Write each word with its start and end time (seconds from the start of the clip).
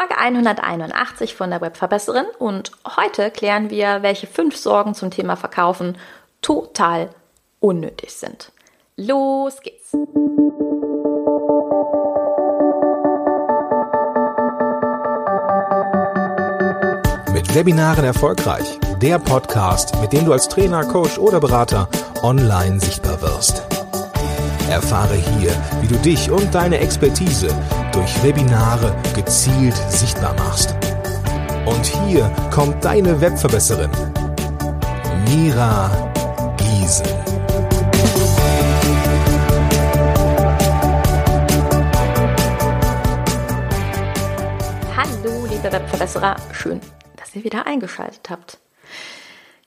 Folge 0.00 0.16
181 0.16 1.34
von 1.34 1.50
der 1.50 1.60
Webverbesserin 1.60 2.24
und 2.38 2.72
heute 2.96 3.30
klären 3.30 3.68
wir, 3.68 4.00
welche 4.00 4.26
fünf 4.26 4.56
Sorgen 4.56 4.94
zum 4.94 5.10
Thema 5.10 5.36
Verkaufen 5.36 5.98
total 6.40 7.10
unnötig 7.58 8.14
sind. 8.14 8.50
Los 8.96 9.60
geht's! 9.60 9.92
Mit 17.34 17.54
Webinaren 17.54 18.04
erfolgreich. 18.06 18.78
Der 19.02 19.18
Podcast, 19.18 20.00
mit 20.00 20.14
dem 20.14 20.24
du 20.24 20.32
als 20.32 20.48
Trainer, 20.48 20.82
Coach 20.86 21.18
oder 21.18 21.40
Berater 21.40 21.90
online 22.22 22.80
sichtbar 22.80 23.20
wirst. 23.20 23.66
Erfahre 24.70 25.16
hier, 25.16 25.52
wie 25.82 25.88
du 25.88 25.96
dich 25.96 26.30
und 26.30 26.54
deine 26.54 26.78
Expertise 26.78 27.54
durch 28.00 28.22
Webinare 28.22 28.96
gezielt 29.14 29.76
sichtbar 29.90 30.32
machst. 30.32 30.74
Und 31.66 31.84
hier 31.84 32.34
kommt 32.50 32.82
deine 32.82 33.20
Webverbesserin, 33.20 33.90
Mira 35.28 36.10
Giesen. 36.56 37.06
Hallo, 44.96 45.44
liebe 45.50 45.70
Webverbesserer, 45.70 46.36
schön, 46.52 46.80
dass 47.18 47.36
ihr 47.36 47.44
wieder 47.44 47.66
eingeschaltet 47.66 48.30
habt. 48.30 48.58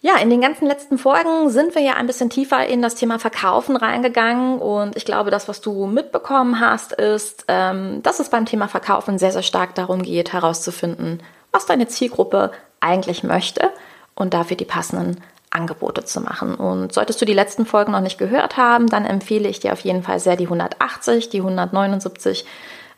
Ja, 0.06 0.18
in 0.18 0.30
den 0.30 0.42
ganzen 0.42 0.68
letzten 0.68 0.98
Folgen 0.98 1.50
sind 1.50 1.76
wir 1.76 1.82
ja 1.82 1.94
ein 1.94 2.08
bisschen 2.08 2.30
tiefer 2.30 2.68
in 2.68 2.82
das 2.82 2.96
Thema 2.96 3.20
Verkaufen 3.20 3.78
reingegangen 3.78 4.60
und 4.60 4.98
ich 4.98 5.06
glaube, 5.06 5.32
das, 5.32 5.48
was 5.48 5.62
du 5.62 5.86
mitbekommen 5.86 6.60
hast, 6.60 6.92
ist, 6.92 7.46
ähm, 7.48 8.04
dass 8.04 8.20
es 8.20 8.28
beim 8.28 8.46
Thema 8.46 8.68
Verkaufen 8.68 9.18
sehr, 9.18 9.32
sehr 9.32 9.44
stark 9.44 9.76
darum 9.76 10.04
geht, 10.04 10.34
herauszufinden, 10.34 11.24
was 11.54 11.68
deine 11.68 11.88
Zielgruppe 11.88 12.52
eigentlich 12.82 13.24
möchte 13.24 13.70
und 14.14 14.34
dafür 14.34 14.58
die 14.58 14.66
passenden 14.66 15.24
Angebote 15.52 16.04
zu 16.04 16.20
machen. 16.20 16.56
Und 16.56 16.92
solltest 16.94 17.22
du 17.22 17.26
die 17.26 17.34
letzten 17.34 17.66
Folgen 17.66 17.94
noch 17.94 18.02
nicht 18.02 18.18
gehört 18.18 18.58
haben, 18.58 18.88
dann 18.88 19.06
empfehle 19.06 19.48
ich 19.48 19.62
dir 19.62 19.72
auf 19.72 19.80
jeden 19.80 20.04
Fall 20.04 20.20
sehr 20.20 20.36
die 20.36 20.48
180, 20.48 21.30
die 21.30 21.40
179. 21.40 22.44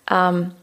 Ähm, 0.09 0.53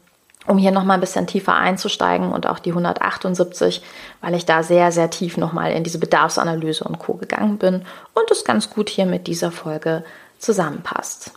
um 0.47 0.57
hier 0.57 0.71
nochmal 0.71 0.97
ein 0.97 1.01
bisschen 1.01 1.27
tiefer 1.27 1.55
einzusteigen 1.55 2.31
und 2.31 2.47
auch 2.47 2.59
die 2.59 2.71
178, 2.71 3.81
weil 4.21 4.35
ich 4.35 4.45
da 4.45 4.63
sehr, 4.63 4.91
sehr 4.91 5.09
tief 5.09 5.37
nochmal 5.37 5.71
in 5.71 5.83
diese 5.83 5.99
Bedarfsanalyse 5.99 6.83
und 6.83 6.99
Co. 6.99 7.13
gegangen 7.13 7.57
bin 7.57 7.85
und 8.13 8.31
es 8.31 8.43
ganz 8.43 8.69
gut 8.69 8.89
hier 8.89 9.05
mit 9.05 9.27
dieser 9.27 9.51
Folge 9.51 10.03
zusammenpasst. 10.39 11.31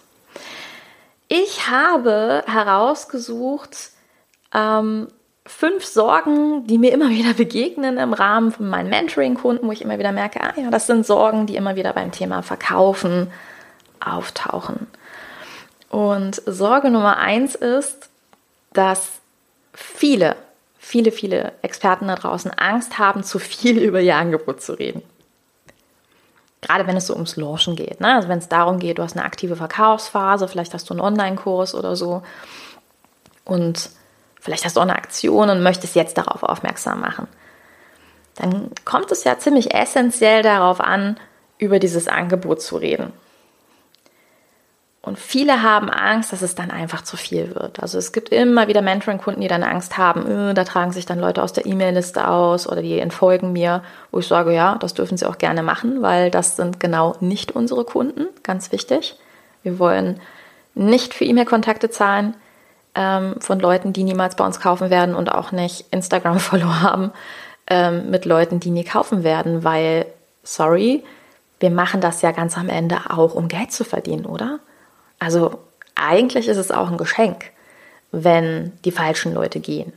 Ich 1.29 1.69
habe 1.69 2.43
herausgesucht 2.47 3.91
ähm, 4.55 5.09
fünf 5.45 5.85
Sorgen, 5.85 6.67
die 6.67 6.79
mir 6.79 6.93
immer 6.93 7.09
wieder 7.11 7.35
begegnen 7.35 7.99
im 7.99 8.13
Rahmen 8.13 8.53
von 8.53 8.69
meinen 8.69 8.91
Mentoring-Kunden, 8.91 9.67
wo 9.67 9.73
ich 9.73 9.83
immer 9.83 9.99
wieder 9.99 10.13
merke, 10.13 10.41
ah 10.41 10.53
ja, 10.57 10.71
das 10.71 10.87
sind 10.87 11.07
Sorgen, 11.07 11.47
die 11.47 11.57
immer 11.57 11.77
wieder 11.77 11.93
beim 11.93 12.13
Thema 12.13 12.43
Verkaufen 12.43 13.33
auftauchen. 14.01 14.87
Und 15.89 16.43
Sorge 16.47 16.91
Nummer 16.91 17.17
eins 17.19 17.55
ist, 17.55 18.11
dass 18.77 19.21
viele, 19.73 20.37
viele, 20.79 21.13
viele 21.13 21.53
Experten 21.63 22.09
da 22.09 22.15
draußen 22.15 22.51
Angst 22.53 22.99
haben, 22.99 23.25
zu 23.25 23.39
viel 23.39 23.79
über 23.83 24.01
ihr 24.01 24.17
Angebot 24.17 24.63
zu 24.63 24.75
reden. 24.75 25.03
Gerade 26.61 26.87
wenn 26.87 26.97
es 26.97 27.07
so 27.07 27.15
ums 27.15 27.37
Launchen 27.37 27.77
geht. 27.77 28.01
Ne? 28.01 28.15
Also 28.15 28.29
wenn 28.29 28.39
es 28.39 28.49
darum 28.49 28.79
geht, 28.79 28.99
du 28.99 29.03
hast 29.03 29.17
eine 29.17 29.25
aktive 29.25 29.57
Verkaufsphase, 29.57 30.49
vielleicht 30.49 30.75
hast 30.75 30.89
du 30.91 30.95
einen 30.95 31.01
Online-Kurs 31.01 31.75
oder 31.75 31.97
so 31.97 32.23
und 33.45 33.91
vielleicht 34.41 34.65
hast 34.65 34.77
du 34.77 34.81
auch 34.81 34.85
eine 34.85 34.97
Aktion 34.97 35.51
und 35.51 35.63
möchtest 35.63 35.95
jetzt 35.95 36.19
darauf 36.19 36.43
aufmerksam 36.43 37.01
machen. 37.01 37.29
Dann 38.35 38.71
kommt 38.85 39.13
es 39.13 39.25
ja 39.25 39.39
ziemlich 39.39 39.75
essentiell 39.75 40.43
darauf 40.43 40.81
an, 40.81 41.19
über 41.59 41.79
dieses 41.79 42.09
Angebot 42.09 42.61
zu 42.61 42.77
reden. 42.77 43.13
Und 45.07 45.21
viele 45.21 45.63
haben 45.63 45.89
Angst, 45.89 46.33
dass 46.33 46.43
es 46.43 46.57
dann 46.57 46.73
einfach 46.73 47.01
zu 47.01 47.17
viel 47.17 47.55
wird. 47.55 47.81
Also 47.81 47.97
es 47.97 48.11
gibt 48.11 48.31
immer 48.31 48.67
wieder 48.67 48.83
Mentoring-Kunden, 48.83 49.41
die 49.41 49.47
dann 49.47 49.63
Angst 49.63 49.97
haben, 49.97 50.51
äh, 50.51 50.53
da 50.53 50.65
tragen 50.65 50.91
sich 50.91 51.07
dann 51.07 51.21
Leute 51.21 51.45
aus 51.45 51.53
der 51.53 51.65
E-Mail-Liste 51.65 52.27
aus 52.27 52.69
oder 52.69 52.83
die 52.83 52.99
entfolgen 52.99 53.53
mir, 53.53 53.85
wo 54.11 54.19
ich 54.19 54.27
sage, 54.27 54.53
ja, 54.53 54.75
das 54.81 54.95
dürfen 54.95 55.17
sie 55.17 55.25
auch 55.25 55.39
gerne 55.39 55.63
machen, 55.63 56.03
weil 56.03 56.33
das 56.33 56.57
sind 56.57 56.81
genau 56.81 57.15
nicht 57.21 57.53
unsere 57.53 57.85
Kunden, 57.85 58.27
ganz 58.43 58.73
wichtig. 58.73 59.17
Wir 59.63 59.79
wollen 59.79 60.21
nicht 60.75 61.15
für 61.15 61.25
E-Mail-Kontakte 61.25 61.89
zahlen 61.89 62.35
ähm, 62.97 63.37
von 63.39 63.61
Leuten, 63.61 63.93
die 63.93 64.03
niemals 64.03 64.35
bei 64.35 64.45
uns 64.45 64.59
kaufen 64.59 64.91
werden 64.91 65.15
und 65.15 65.31
auch 65.31 65.53
nicht 65.53 65.85
Instagram-Follow 65.93 66.67
haben 66.83 67.13
ähm, 67.69 68.11
mit 68.11 68.25
Leuten, 68.25 68.59
die 68.59 68.71
nie 68.71 68.85
kaufen 68.85 69.23
werden, 69.23 69.63
weil, 69.63 70.07
sorry, 70.43 71.05
wir 71.61 71.71
machen 71.71 72.01
das 72.01 72.23
ja 72.23 72.33
ganz 72.33 72.59
am 72.59 72.69
Ende 72.69 72.99
auch, 73.09 73.37
um 73.37 73.47
Geld 73.47 73.71
zu 73.71 73.85
verdienen, 73.85 74.27
oder? 74.27 74.59
Also 75.19 75.59
eigentlich 75.95 76.49
ist 76.49 76.57
es 76.57 76.71
auch 76.71 76.91
ein 76.91 76.99
Geschenk, 76.99 77.51
wenn 78.13 78.73
die 78.85 78.93
falschen 78.93 79.35
Leute 79.35 79.61
gehen. 79.61 79.93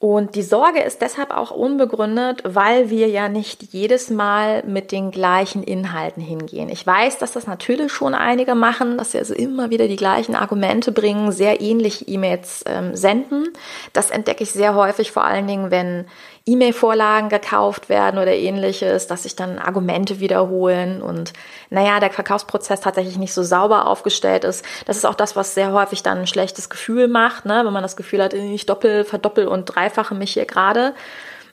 Und 0.00 0.36
die 0.36 0.42
Sorge 0.42 0.80
ist 0.80 1.02
deshalb 1.02 1.32
auch 1.32 1.50
unbegründet, 1.50 2.42
weil 2.44 2.88
wir 2.88 3.08
ja 3.08 3.28
nicht 3.28 3.72
jedes 3.72 4.10
Mal 4.10 4.62
mit 4.62 4.92
den 4.92 5.10
gleichen 5.10 5.64
Inhalten 5.64 6.22
hingehen. 6.22 6.68
Ich 6.68 6.86
weiß, 6.86 7.18
dass 7.18 7.32
das 7.32 7.48
natürlich 7.48 7.90
schon 7.90 8.14
einige 8.14 8.54
machen, 8.54 8.96
dass 8.96 9.10
sie 9.10 9.18
also 9.18 9.34
immer 9.34 9.70
wieder 9.70 9.88
die 9.88 9.96
gleichen 9.96 10.36
Argumente 10.36 10.92
bringen, 10.92 11.32
sehr 11.32 11.60
ähnliche 11.60 12.04
E-Mails 12.04 12.62
ähm, 12.66 12.94
senden. 12.94 13.48
Das 13.92 14.10
entdecke 14.12 14.44
ich 14.44 14.52
sehr 14.52 14.76
häufig, 14.76 15.10
vor 15.10 15.24
allen 15.24 15.48
Dingen, 15.48 15.72
wenn 15.72 16.06
E-Mail-Vorlagen 16.48 17.28
gekauft 17.28 17.88
werden 17.88 18.18
oder 18.18 18.32
ähnliches, 18.32 19.06
dass 19.06 19.24
sich 19.24 19.36
dann 19.36 19.58
Argumente 19.58 20.18
wiederholen 20.18 21.02
und 21.02 21.34
naja, 21.68 22.00
der 22.00 22.10
Verkaufsprozess 22.10 22.80
tatsächlich 22.80 23.18
nicht 23.18 23.34
so 23.34 23.42
sauber 23.42 23.86
aufgestellt 23.86 24.44
ist. 24.44 24.64
Das 24.86 24.96
ist 24.96 25.04
auch 25.04 25.14
das, 25.14 25.36
was 25.36 25.54
sehr 25.54 25.72
häufig 25.72 26.02
dann 26.02 26.18
ein 26.18 26.26
schlechtes 26.26 26.70
Gefühl 26.70 27.06
macht, 27.06 27.44
ne? 27.44 27.62
wenn 27.64 27.72
man 27.72 27.82
das 27.82 27.96
Gefühl 27.96 28.22
hat, 28.22 28.32
ich 28.32 28.64
doppel, 28.64 29.04
verdoppel 29.04 29.46
und 29.46 29.76
dreifache 29.88 30.14
mich 30.14 30.32
hier 30.32 30.46
gerade. 30.46 30.94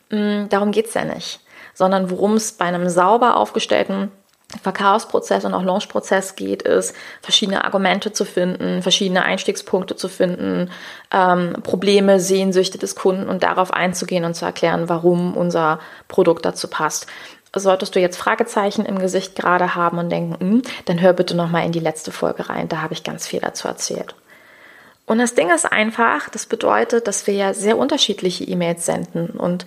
Mm, 0.10 0.48
darum 0.50 0.72
geht's 0.72 0.94
ja 0.94 1.06
nicht, 1.06 1.40
sondern 1.74 2.10
worum 2.10 2.34
es 2.36 2.52
bei 2.54 2.66
einem 2.66 2.90
sauber 2.90 3.38
aufgestellten 3.38 4.12
Verkaufsprozess 4.62 5.44
und 5.44 5.56
auch 5.56 5.64
Launchprozess 5.64 6.36
geht, 6.36 6.62
ist, 6.62 6.96
verschiedene 7.22 7.66
Argumente 7.66 8.14
zu 8.14 8.26
finden, 8.26 8.84
verschiedene 8.84 9.26
Einstiegspunkte 9.26 9.96
zu 9.96 10.08
finden, 10.08 10.70
ähm, 11.12 11.58
Probleme, 11.64 12.20
Sehnsüchte 12.20 12.78
des 12.78 12.96
Kunden 12.96 13.28
und 13.28 13.42
darauf 13.42 13.74
einzugehen 13.74 14.24
und 14.24 14.36
zu 14.36 14.46
erklären, 14.46 14.88
warum 14.88 15.36
unser 15.36 15.80
Produkt 16.08 16.46
dazu 16.46 16.68
passt. 16.68 17.08
Solltest 17.58 17.96
du 17.96 18.00
jetzt 18.00 18.18
Fragezeichen 18.18 18.86
im 18.86 19.00
Gesicht 19.00 19.36
gerade 19.36 19.76
haben 19.76 19.98
und 19.98 20.10
denken, 20.10 20.38
hm, 20.40 20.62
dann 20.86 21.02
hör 21.02 21.14
bitte 21.14 21.36
noch 21.36 21.50
mal 21.50 21.66
in 21.66 21.72
die 21.72 21.80
letzte 21.80 22.12
Folge 22.12 22.48
rein, 22.48 22.70
da 22.70 22.82
habe 22.82 22.94
ich 22.94 23.04
ganz 23.04 23.26
viel 23.28 23.40
dazu 23.40 23.68
erzählt. 23.68 24.14
Und 25.06 25.20
das 25.20 25.36
Ding 25.36 25.52
ist 25.52 25.66
einfach, 25.66 26.30
das 26.30 26.46
bedeutet, 26.46 27.08
dass 27.08 27.28
wir 27.28 27.36
ja 27.36 27.54
sehr 27.54 27.78
unterschiedliche 27.78 28.44
E-Mails 28.44 28.86
senden 28.86 29.30
und 29.30 29.66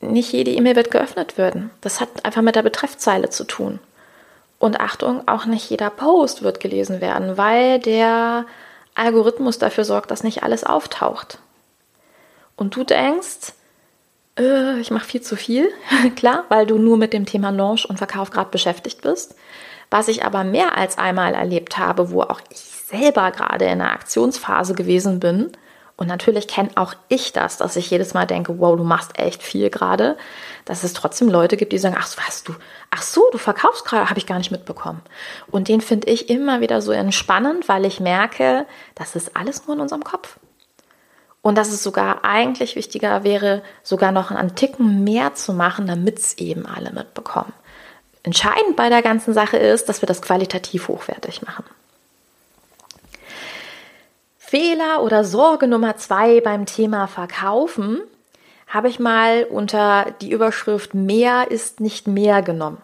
nicht 0.00 0.32
jede 0.32 0.50
E-Mail 0.50 0.76
wird 0.76 0.90
geöffnet 0.90 1.36
werden. 1.36 1.70
Das 1.82 2.00
hat 2.00 2.24
einfach 2.24 2.42
mit 2.42 2.56
der 2.56 2.62
Betreffzeile 2.62 3.28
zu 3.28 3.44
tun. 3.44 3.78
Und 4.58 4.80
Achtung, 4.80 5.26
auch 5.28 5.44
nicht 5.44 5.68
jeder 5.70 5.90
Post 5.90 6.42
wird 6.42 6.60
gelesen 6.60 7.00
werden, 7.00 7.36
weil 7.36 7.78
der 7.78 8.46
Algorithmus 8.94 9.58
dafür 9.58 9.84
sorgt, 9.84 10.10
dass 10.10 10.22
nicht 10.22 10.42
alles 10.42 10.64
auftaucht. 10.64 11.38
Und 12.56 12.76
du 12.76 12.84
denkst, 12.84 13.54
äh, 14.38 14.78
ich 14.78 14.90
mache 14.90 15.06
viel 15.06 15.22
zu 15.22 15.36
viel, 15.36 15.72
klar, 16.16 16.44
weil 16.48 16.66
du 16.66 16.78
nur 16.78 16.96
mit 16.96 17.12
dem 17.12 17.26
Thema 17.26 17.50
Launch 17.50 17.88
und 17.88 17.98
Verkauf 17.98 18.30
gerade 18.30 18.50
beschäftigt 18.50 19.02
bist. 19.02 19.34
Was 19.90 20.08
ich 20.08 20.24
aber 20.24 20.44
mehr 20.44 20.76
als 20.76 20.98
einmal 20.98 21.34
erlebt 21.34 21.78
habe, 21.78 22.10
wo 22.10 22.22
auch 22.22 22.40
ich 22.50 22.58
selber 22.58 23.30
gerade 23.32 23.64
in 23.64 23.80
einer 23.80 23.92
Aktionsphase 23.92 24.74
gewesen 24.74 25.20
bin, 25.20 25.52
und 26.00 26.06
natürlich 26.06 26.48
kenne 26.48 26.70
auch 26.76 26.94
ich 27.08 27.34
das, 27.34 27.58
dass 27.58 27.76
ich 27.76 27.90
jedes 27.90 28.14
Mal 28.14 28.26
denke, 28.26 28.58
wow, 28.58 28.74
du 28.74 28.84
machst 28.84 29.18
echt 29.18 29.42
viel 29.42 29.68
gerade, 29.68 30.16
dass 30.64 30.82
es 30.82 30.94
trotzdem 30.94 31.28
Leute 31.28 31.58
gibt, 31.58 31.74
die 31.74 31.78
sagen, 31.78 31.96
ach, 31.98 32.08
was 32.26 32.42
du, 32.42 32.54
ach 32.90 33.02
so, 33.02 33.22
du 33.32 33.36
verkaufst 33.36 33.84
gerade, 33.84 34.08
habe 34.08 34.18
ich 34.18 34.26
gar 34.26 34.38
nicht 34.38 34.50
mitbekommen. 34.50 35.02
Und 35.50 35.68
den 35.68 35.82
finde 35.82 36.08
ich 36.08 36.30
immer 36.30 36.62
wieder 36.62 36.80
so 36.80 36.90
entspannend, 36.90 37.68
weil 37.68 37.84
ich 37.84 38.00
merke, 38.00 38.64
das 38.94 39.14
ist 39.14 39.36
alles 39.36 39.66
nur 39.66 39.76
in 39.76 39.82
unserem 39.82 40.02
Kopf. 40.02 40.38
Und 41.42 41.58
dass 41.58 41.68
es 41.68 41.82
sogar 41.82 42.24
eigentlich 42.24 42.76
wichtiger 42.76 43.22
wäre, 43.22 43.62
sogar 43.82 44.10
noch 44.10 44.30
einen 44.30 44.54
Ticken 44.54 45.04
mehr 45.04 45.34
zu 45.34 45.52
machen, 45.52 45.86
damit 45.86 46.18
es 46.18 46.38
eben 46.38 46.64
alle 46.64 46.92
mitbekommen. 46.92 47.52
Entscheidend 48.22 48.76
bei 48.76 48.88
der 48.88 49.02
ganzen 49.02 49.32
Sache 49.32 49.56
ist, 49.56 49.88
dass 49.88 50.02
wir 50.02 50.06
das 50.06 50.22
qualitativ 50.22 50.88
hochwertig 50.88 51.42
machen. 51.42 51.64
Fehler 54.38 55.02
oder 55.02 55.24
Sorge 55.24 55.68
Nummer 55.68 55.96
zwei 55.96 56.40
beim 56.40 56.66
Thema 56.66 57.06
Verkaufen 57.06 58.00
habe 58.66 58.88
ich 58.88 58.98
mal 58.98 59.44
unter 59.44 60.12
die 60.20 60.30
Überschrift 60.30 60.94
Mehr 60.94 61.50
ist 61.50 61.80
nicht 61.80 62.06
mehr 62.06 62.42
genommen. 62.42 62.78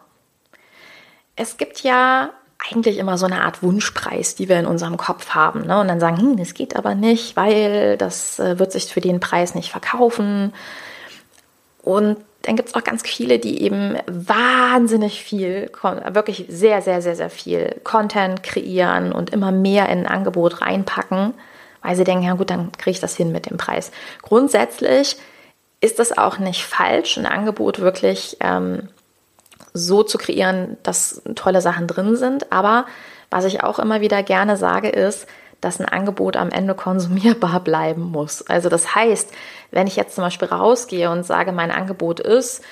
Es 1.35 1.57
gibt 1.57 1.83
ja 1.83 2.31
eigentlich 2.71 2.99
immer 2.99 3.19
so 3.19 3.27
eine 3.27 3.43
Art 3.43 3.63
Wunschpreis, 3.63 4.35
die 4.35 4.49
wir 4.49 4.59
in 4.59 4.67
unserem 4.67 4.97
Kopf 4.97 5.31
haben. 5.31 5.67
Ne? 5.67 5.81
Und 5.81 5.89
dann 5.89 6.01
sagen, 6.01 6.19
hm, 6.19 6.37
das 6.37 6.55
geht 6.55 6.75
aber 6.75 6.95
nicht, 6.95 7.37
weil 7.37 7.97
das 7.99 8.39
äh, 8.39 8.59
wird 8.59 8.73
sich 8.73 8.87
für 8.87 9.01
den 9.01 9.21
Preis 9.21 9.55
nicht 9.55 9.71
verkaufen. 9.71 10.53
Und 11.83 12.17
dann 12.47 12.55
gibt 12.55 12.69
es 12.69 12.75
auch 12.75 12.85
ganz 12.85 13.03
viele, 13.03 13.41
die 13.41 13.63
eben 13.63 13.97
wahnsinnig 14.07 15.21
viel, 15.21 15.71
wirklich 16.09 16.47
sehr, 16.49 16.81
sehr, 16.81 17.03
sehr, 17.03 17.17
sehr 17.17 17.31
viel 17.31 17.81
Content 17.83 18.45
kreieren 18.45 19.11
und 19.11 19.31
immer 19.31 19.51
mehr 19.51 19.89
in 19.89 20.01
ein 20.01 20.07
Angebot 20.07 20.61
reinpacken, 20.61 21.35
weil 21.83 21.97
sie 21.97 22.05
denken, 22.05 22.25
ja 22.25 22.35
gut, 22.35 22.51
dann 22.51 22.71
kriege 22.73 22.93
ich 22.93 23.01
das 23.01 23.17
hin 23.17 23.33
mit 23.33 23.51
dem 23.51 23.57
Preis. 23.57 23.91
Grundsätzlich 24.23 25.17
ist 25.81 25.99
das 25.99 26.17
auch 26.17 26.39
nicht 26.39 26.65
falsch, 26.65 27.17
ein 27.17 27.27
Angebot 27.27 27.81
wirklich 27.81 28.37
ähm, 28.41 28.89
so 29.75 30.05
zu 30.05 30.17
kreieren, 30.17 30.77
dass 30.85 31.23
tolle 31.35 31.61
Sachen 31.61 31.89
drin 31.89 32.17
sind. 32.17 32.53
Aber 32.53 32.87
was 33.29 33.45
ich 33.45 33.65
auch 33.65 33.81
immer 33.81 34.01
wieder 34.01 34.23
gerne 34.23 34.57
sage, 34.57 34.89
ist, 34.89 35.27
dass 35.67 35.81
ein 35.81 35.89
Angebot 35.89 36.37
am 36.37 36.51
Ende 36.51 36.75
konsumierbar 36.75 37.61
bleiben 37.61 38.03
muss. 38.03 38.47
Also 38.47 38.69
das 38.69 38.95
heißt, 38.95 39.33
wenn 39.73 39.87
ich 39.87 39.97
jetzt 39.97 40.15
zum 40.15 40.23
Beispiel 40.23 40.49
rausgehe 40.49 41.11
und 41.11 41.27
sage, 41.27 41.53
mein 41.53 41.71
Angebot 41.71 42.21
ist, 42.21 42.63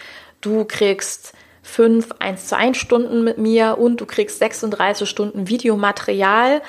du 0.40 0.64
kriegst 0.64 1.32
fünf 1.62 2.10
1 2.20 2.46
zu 2.46 2.56
1 2.56 2.76
Stunden 2.76 3.24
mit 3.24 3.38
mir 3.38 3.78
und 3.78 4.00
du 4.00 4.06
kriegst 4.06 4.38
36 4.38 5.08
Stunden 5.08 5.48
Videomaterial 5.48 6.62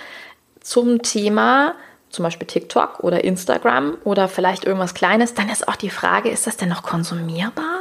zum 0.62 1.04
Thema 1.04 1.76
zum 2.10 2.24
Beispiel 2.24 2.48
TikTok 2.48 3.02
oder 3.02 3.24
Instagram 3.24 3.98
oder 4.04 4.28
vielleicht 4.28 4.64
irgendwas 4.64 4.94
Kleines, 4.94 5.34
dann 5.34 5.50
ist 5.50 5.68
auch 5.68 5.76
die 5.76 5.90
Frage, 5.90 6.30
ist 6.30 6.48
das 6.48 6.56
denn 6.56 6.70
noch 6.70 6.82
konsumierbar? 6.82 7.80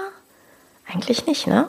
Eigentlich 0.92 1.26
nicht, 1.26 1.46
ne? 1.46 1.68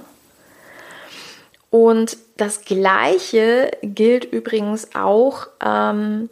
Und 1.70 2.18
das 2.38 2.62
Gleiche 2.62 3.70
gilt 3.84 4.26
übrigens 4.26 4.96
auch 4.96 5.48
ähm, 5.64 6.30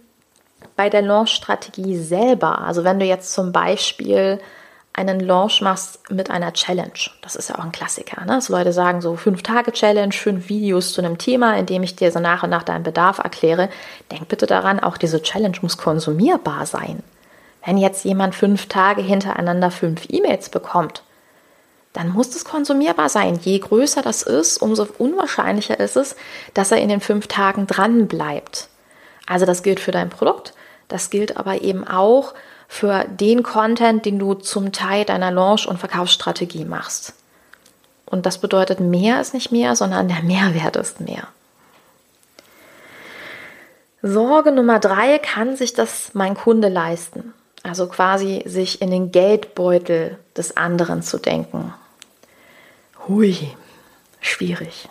bei 0.76 0.90
der 0.90 1.02
Launch-Strategie 1.02 1.98
selber. 1.98 2.60
Also 2.60 2.84
wenn 2.84 3.00
du 3.00 3.06
jetzt 3.06 3.34
zum 3.34 3.52
Beispiel 3.52 4.40
einen 4.94 5.20
Launch 5.20 5.62
machst 5.62 6.12
mit 6.12 6.30
einer 6.30 6.54
Challenge, 6.54 6.92
das 7.22 7.36
ist 7.36 7.50
ja 7.50 7.58
auch 7.58 7.64
ein 7.64 7.72
Klassiker, 7.72 8.22
ne? 8.22 8.28
dass 8.28 8.50
Leute 8.50 8.74
sagen 8.74 9.02
so 9.02 9.16
fünf 9.16 9.42
Tage 9.42 9.72
Challenge, 9.72 10.14
fünf 10.14 10.50
Videos 10.50 10.94
zu 10.94 11.02
einem 11.02 11.18
Thema, 11.18 11.58
in 11.58 11.66
dem 11.66 11.82
ich 11.82 11.96
dir 11.96 12.12
so 12.12 12.20
nach 12.20 12.44
und 12.44 12.52
nach 12.52 12.64
deinen 12.64 12.84
Bedarf 12.84 13.18
erkläre. 13.18 13.70
Denk 14.12 14.28
bitte 14.28 14.46
daran, 14.46 14.80
auch 14.80 14.98
diese 14.98 15.22
Challenge 15.22 15.58
muss 15.62 15.78
konsumierbar 15.78 16.66
sein. 16.68 17.02
Wenn 17.66 17.78
jetzt 17.78 18.06
jemand 18.06 18.36
fünf 18.36 18.68
Tage 18.68 19.02
hintereinander 19.02 19.72
fünf 19.72 20.06
E-Mails 20.10 20.50
bekommt, 20.50 21.04
dann 21.94 22.10
muss 22.10 22.32
das 22.32 22.44
konsumierbar 22.44 23.10
sein. 23.10 23.40
Je 23.42 23.60
größer 23.60 24.02
das 24.02 24.24
ist, 24.24 24.62
umso 24.62 24.88
unwahrscheinlicher 24.98 25.80
ist 25.80 25.96
es, 25.96 26.16
dass 26.54 26.72
er 26.72 26.80
in 26.80 26.90
den 26.90 27.02
fünf 27.02 27.28
Tagen 27.28 27.68
dran 27.68 28.08
bleibt. 28.08 28.68
Also 29.26 29.46
das 29.46 29.64
gilt 29.64 29.80
für 29.80 29.92
dein 29.92 30.10
Produkt, 30.10 30.54
das 30.88 31.10
gilt 31.10 31.38
aber 31.38 31.62
eben 31.62 31.88
auch 31.88 32.34
für 32.68 33.06
den 33.06 33.44
Content, 33.44 34.06
den 34.06 34.20
du 34.20 34.34
zum 34.34 34.72
Teil 34.72 35.06
deiner 35.06 35.32
Launch- 35.32 35.68
und 35.68 35.78
Verkaufsstrategie 35.78 36.66
machst. 36.66 37.14
Und 38.06 38.26
das 38.26 38.38
bedeutet, 38.38 38.80
mehr 38.80 39.22
ist 39.22 39.34
nicht 39.34 39.52
mehr, 39.52 39.76
sondern 39.76 40.08
der 40.08 40.24
Mehrwert 40.24 40.76
ist 40.76 41.00
mehr. 41.00 41.28
Sorge 44.02 44.52
Nummer 44.52 44.80
drei, 44.80 45.18
kann 45.18 45.56
sich 45.56 45.74
das 45.74 46.12
mein 46.14 46.36
Kunde 46.36 46.68
leisten? 46.68 47.34
Also 47.64 47.88
quasi 47.88 48.44
sich 48.46 48.82
in 48.82 48.92
den 48.92 49.12
Geldbeutel 49.12 50.20
des 50.36 50.58
anderen 50.58 51.02
zu 51.02 51.18
denken. 51.18 51.74
Hui, 53.08 53.38
schwierig. 54.20 54.90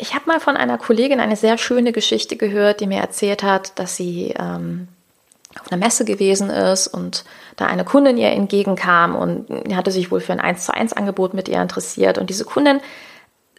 Ich 0.00 0.14
habe 0.14 0.24
mal 0.26 0.40
von 0.40 0.56
einer 0.56 0.78
Kollegin 0.78 1.20
eine 1.20 1.36
sehr 1.36 1.58
schöne 1.58 1.92
Geschichte 1.92 2.36
gehört, 2.36 2.80
die 2.80 2.86
mir 2.86 3.00
erzählt 3.00 3.42
hat, 3.42 3.78
dass 3.78 3.96
sie 3.96 4.34
ähm, 4.38 4.88
auf 5.60 5.70
einer 5.70 5.84
Messe 5.84 6.06
gewesen 6.06 6.48
ist 6.48 6.86
und 6.86 7.24
da 7.56 7.66
eine 7.66 7.84
Kundin 7.84 8.16
ihr 8.16 8.30
entgegenkam 8.30 9.14
und 9.14 9.46
hatte 9.76 9.90
sich 9.90 10.10
wohl 10.10 10.20
für 10.20 10.32
ein 10.32 10.40
1 10.40 10.64
zu 10.64 10.72
1 10.72 10.94
Angebot 10.94 11.34
mit 11.34 11.50
ihr 11.50 11.60
interessiert. 11.60 12.16
Und 12.16 12.30
diese 12.30 12.46
Kundin 12.46 12.80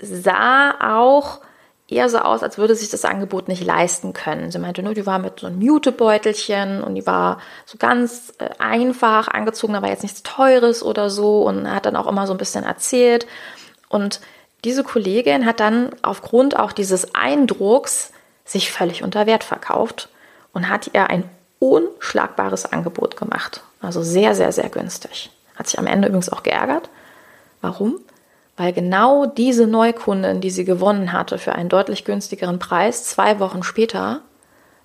sah 0.02 0.98
auch 0.98 1.42
eher 1.88 2.10
so 2.10 2.18
aus, 2.18 2.42
als 2.42 2.58
würde 2.58 2.74
sich 2.74 2.90
das 2.90 3.06
Angebot 3.06 3.48
nicht 3.48 3.64
leisten 3.64 4.14
können. 4.14 4.50
Sie 4.50 4.58
meinte 4.58 4.82
nur, 4.82 4.96
die 4.96 5.06
war 5.06 5.20
mit 5.20 5.42
so 5.42 5.48
einem 5.48 5.60
Mutebeutelchen 5.60 6.82
und 6.82 6.96
die 6.96 7.06
war 7.06 7.40
so 7.68 7.78
ganz 7.78 8.34
äh, 8.40 8.50
einfach 8.58 9.28
angezogen, 9.28 9.76
aber 9.76 9.90
jetzt 9.90 10.02
nichts 10.02 10.24
Teures 10.24 10.82
oder 10.82 11.12
so 11.12 11.44
und 11.44 11.70
hat 11.70 11.86
dann 11.86 11.98
auch 11.98 12.08
immer 12.08 12.26
so 12.26 12.34
ein 12.34 12.40
bisschen 12.40 12.64
erzählt. 12.64 13.28
Und 13.90 14.22
diese 14.64 14.84
Kollegin 14.84 15.46
hat 15.46 15.60
dann 15.60 15.90
aufgrund 16.02 16.58
auch 16.58 16.72
dieses 16.72 17.16
Eindrucks 17.16 18.12
sich 18.46 18.72
völlig 18.72 19.04
unter 19.04 19.26
Wert 19.26 19.44
verkauft 19.44 20.10
und 20.54 20.70
hat 20.70 20.92
ihr 20.94 21.10
ein 21.10 21.24
unschlagbares 21.60 22.66
Angebot 22.66 23.18
gemacht. 23.18 23.62
Also 23.82 24.04
sehr, 24.04 24.36
sehr, 24.36 24.52
sehr 24.52 24.70
günstig. 24.70 25.32
Hat 25.56 25.68
sich 25.68 25.80
am 25.80 25.88
Ende 25.88 26.08
übrigens 26.08 26.30
auch 26.30 26.44
geärgert. 26.44 26.90
Warum? 27.62 28.00
weil 28.62 28.74
genau 28.74 29.26
diese 29.26 29.66
Neukundin, 29.66 30.40
die 30.40 30.52
sie 30.52 30.66
gewonnen 30.66 31.14
hatte 31.14 31.40
für 31.40 31.54
einen 31.54 31.68
deutlich 31.68 32.06
günstigeren 32.06 32.60
Preis, 32.60 33.06
zwei 33.06 33.40
Wochen 33.40 33.64
später 33.64 34.22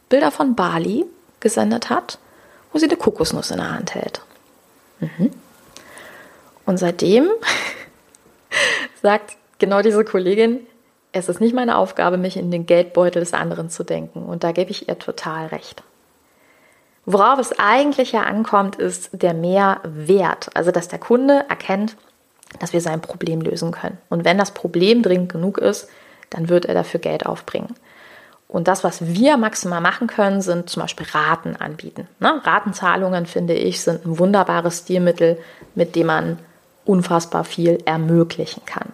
Bilder 0.09 0.31
von 0.31 0.55
Bali 0.55 1.05
gesendet 1.41 1.91
hat, 1.91 2.19
wo 2.73 2.79
sie 2.79 2.87
eine 2.87 2.97
Kokosnuss 2.97 3.51
in 3.51 3.59
der 3.59 3.73
Hand 3.73 3.95
hält. 3.95 4.23
Mhm. 5.01 5.31
Und 6.65 6.79
seitdem 6.79 7.29
sagt 9.03 9.37
genau 9.59 9.83
diese 9.83 10.05
Kollegin, 10.05 10.61
es 11.13 11.29
ist 11.29 11.41
nicht 11.41 11.55
meine 11.55 11.79
Aufgabe, 11.79 12.19
mich 12.19 12.37
in 12.37 12.51
den 12.51 12.67
Geldbeutel 12.67 13.21
des 13.21 13.33
anderen 13.33 13.71
zu 13.71 13.85
denken. 13.85 14.25
Und 14.25 14.45
da 14.45 14.53
gebe 14.53 14.71
ich 14.71 14.89
ihr 14.89 14.99
total 14.99 15.47
recht. 15.47 15.83
Worauf 17.07 17.39
es 17.39 17.59
eigentlich 17.59 18.13
ja 18.13 18.23
ankommt, 18.23 18.77
ist 18.77 19.11
der 19.13 19.33
Mehrwert. 19.33 20.51
Also, 20.55 20.73
dass 20.73 20.89
der 20.89 20.99
Kunde 20.99 21.45
erkennt, 21.49 21.97
dass 22.59 22.73
wir 22.73 22.81
sein 22.81 23.01
Problem 23.01 23.41
lösen 23.41 23.71
können. 23.71 23.99
Und 24.09 24.25
wenn 24.25 24.39
das 24.39 24.51
Problem 24.51 25.03
dringend 25.03 25.33
genug 25.33 25.59
ist, 25.59 25.89
dann 26.31 26.49
wird 26.49 26.67
er 26.67 26.75
dafür 26.75 27.01
Geld 27.01 27.25
aufbringen. 27.25 27.75
Und 28.49 28.69
das, 28.69 28.85
was 28.85 29.07
wir 29.07 29.37
maximal 29.37 29.81
machen 29.81 30.07
können, 30.07 30.41
sind 30.41 30.71
zum 30.71 30.83
Beispiel 30.83 31.07
Raten 31.11 31.57
anbieten. 31.57 32.09
Ne? 32.21 32.41
Ratenzahlungen, 32.45 33.27
finde 33.27 33.55
ich, 33.55 33.83
sind 33.83 34.05
ein 34.07 34.19
wunderbares 34.19 34.79
Stilmittel, 34.79 35.39
mit 35.75 35.97
dem 35.97 36.07
man 36.07 36.39
unfassbar 36.85 37.45
viel 37.45 37.79
ermöglichen 37.85 38.65
kann. 38.65 38.93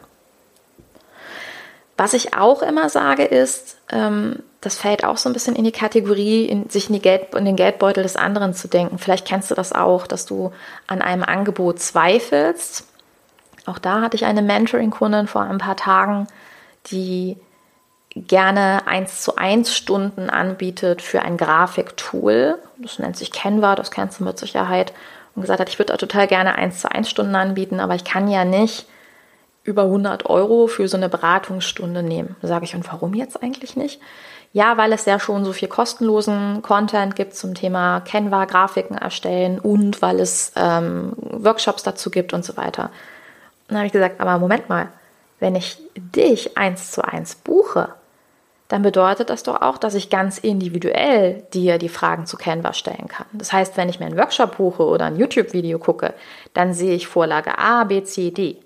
Was 2.02 2.14
ich 2.14 2.37
auch 2.37 2.62
immer 2.62 2.88
sage, 2.88 3.25
ist, 3.25 3.78
ähm, 3.90 4.40
das 4.60 4.76
fällt 4.76 5.04
auch 5.04 5.16
so 5.16 5.28
ein 5.28 5.32
bisschen 5.32 5.56
in 5.56 5.64
die 5.64 5.72
Kategorie, 5.72 6.46
in, 6.46 6.69
sich 6.69 6.90
in, 6.90 7.00
Geld, 7.00 7.34
in 7.34 7.44
den 7.44 7.56
Geldbeutel 7.56 8.02
des 8.02 8.16
anderen 8.16 8.54
zu 8.54 8.69
denken. 8.69 8.99
Vielleicht 8.99 9.26
kennst 9.26 9.50
du 9.50 9.54
das 9.54 9.72
auch, 9.72 10.06
dass 10.06 10.26
du 10.26 10.52
an 10.87 11.02
einem 11.02 11.22
Angebot 11.22 11.81
zweifelst 11.81 12.86
auch 13.67 13.79
da 13.79 14.00
hatte 14.00 14.17
ich 14.17 14.24
eine 14.24 14.43
Mentoring-Kundin 14.43 15.27
vor 15.27 15.43
ein 15.43 15.58
paar 15.58 15.77
Tagen, 15.77 16.27
die 16.86 17.36
gerne 18.15 18.86
1 18.86 19.22
zu 19.22 19.36
1 19.36 19.74
Stunden 19.74 20.29
anbietet 20.29 21.00
für 21.00 21.22
ein 21.22 21.36
Grafiktool. 21.36 22.58
Das 22.79 22.98
nennt 22.98 23.17
sich 23.17 23.32
Canva, 23.32 23.74
das 23.74 23.91
kennst 23.91 24.20
du 24.20 24.24
mit 24.24 24.38
Sicherheit. 24.38 24.93
Und 25.34 25.43
gesagt 25.43 25.60
hat, 25.60 25.69
ich 25.70 25.79
würde 25.79 25.96
total 25.96 26.27
gerne 26.27 26.56
1 26.56 26.81
zu 26.81 26.91
1 26.91 27.08
Stunden 27.08 27.34
anbieten, 27.34 27.81
aber 27.81 27.94
ich 27.94 28.05
kann 28.05 28.29
ja 28.29 28.44
nicht 28.44 28.86
über 29.64 29.84
100 29.84 30.26
Euro 30.26 30.66
für 30.66 30.88
so 30.88 30.96
eine 30.96 31.08
Beratungsstunde 31.08 32.02
nehmen. 32.02 32.36
Da 32.42 32.48
sage 32.48 32.64
ich, 32.64 32.74
und 32.74 32.86
warum 32.88 33.14
jetzt 33.14 33.42
eigentlich 33.42 33.76
nicht? 33.76 34.00
Ja, 34.52 34.76
weil 34.76 34.92
es 34.92 35.06
ja 35.06 35.19
schon 35.19 35.44
so 35.44 35.52
viel 35.52 35.69
kostenlosen 35.69 36.60
Content 36.62 37.16
gibt 37.16 37.34
zum 37.34 37.54
Thema 37.54 38.00
Canva, 38.00 38.44
Grafiken 38.44 38.98
erstellen 38.98 39.58
und 39.58 40.02
weil 40.02 40.20
es 40.20 40.52
ähm, 40.56 41.12
Workshops 41.16 41.82
dazu 41.82 42.10
gibt 42.10 42.34
und 42.34 42.44
so 42.44 42.56
weiter. 42.56 42.90
Dann 43.69 43.78
habe 43.78 43.86
ich 43.86 43.92
gesagt, 43.92 44.20
aber 44.20 44.38
Moment 44.38 44.69
mal, 44.69 44.88
wenn 45.40 45.54
ich 45.54 45.78
dich 45.96 46.58
eins 46.58 46.90
zu 46.90 47.02
eins 47.02 47.34
buche, 47.34 47.88
dann 48.69 48.82
bedeutet 48.82 49.31
das 49.31 49.42
doch 49.42 49.60
auch, 49.60 49.78
dass 49.78 49.94
ich 49.94 50.10
ganz 50.10 50.38
individuell 50.38 51.42
dir 51.52 51.78
die 51.78 51.88
Fragen 51.88 52.26
zu 52.26 52.36
Canva 52.36 52.72
stellen 52.72 53.08
kann. 53.08 53.26
Das 53.32 53.52
heißt, 53.52 53.76
wenn 53.76 53.88
ich 53.88 54.00
mir 54.00 54.06
einen 54.06 54.16
Workshop 54.16 54.56
buche 54.56 54.84
oder 54.84 55.06
ein 55.06 55.16
YouTube-Video 55.16 55.78
gucke, 55.78 56.14
dann 56.54 56.74
sehe 56.74 56.94
ich 56.94 57.06
Vorlage 57.06 57.58
A, 57.58 57.84
B, 57.84 58.02
C, 58.02 58.31
D. 58.31 58.58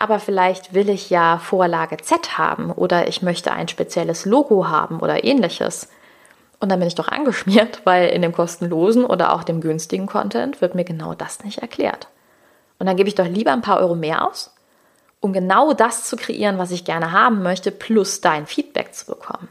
Aber 0.00 0.20
vielleicht 0.20 0.72
will 0.72 0.88
ich 0.88 1.10
ja 1.10 1.38
Vorlage 1.38 1.96
Z 1.98 2.38
haben 2.38 2.70
oder 2.70 3.08
ich 3.08 3.20
möchte 3.20 3.52
ein 3.52 3.66
spezielles 3.66 4.24
Logo 4.24 4.68
haben 4.68 5.00
oder 5.00 5.24
ähnliches. 5.24 5.88
Und 6.60 6.70
dann 6.70 6.78
bin 6.78 6.88
ich 6.88 6.94
doch 6.94 7.08
angeschmiert, 7.08 7.82
weil 7.84 8.08
in 8.08 8.22
dem 8.22 8.32
kostenlosen 8.32 9.04
oder 9.04 9.34
auch 9.34 9.42
dem 9.42 9.60
günstigen 9.60 10.06
Content 10.06 10.60
wird 10.60 10.76
mir 10.76 10.84
genau 10.84 11.14
das 11.14 11.44
nicht 11.44 11.58
erklärt. 11.58 12.06
Und 12.78 12.86
dann 12.86 12.96
gebe 12.96 13.08
ich 13.08 13.16
doch 13.16 13.26
lieber 13.26 13.52
ein 13.52 13.60
paar 13.60 13.80
Euro 13.80 13.96
mehr 13.96 14.24
aus, 14.26 14.54
um 15.20 15.32
genau 15.32 15.72
das 15.72 16.04
zu 16.04 16.16
kreieren, 16.16 16.58
was 16.58 16.70
ich 16.70 16.84
gerne 16.84 17.10
haben 17.10 17.42
möchte, 17.42 17.72
plus 17.72 18.20
dein 18.20 18.46
Feedback 18.46 18.94
zu 18.94 19.06
bekommen. 19.06 19.48